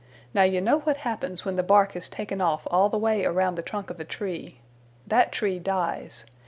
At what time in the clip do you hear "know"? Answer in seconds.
0.61-0.79